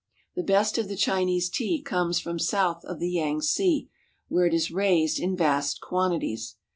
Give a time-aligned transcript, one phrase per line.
[0.35, 3.87] The best of the Chinese tea comes from south of the Yangtze,
[4.29, 6.55] where it is raised in vast quantities.